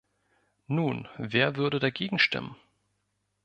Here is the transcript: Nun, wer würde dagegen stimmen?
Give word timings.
Nun, 0.65 1.07
wer 1.19 1.57
würde 1.57 1.77
dagegen 1.77 2.17
stimmen? 2.17 2.55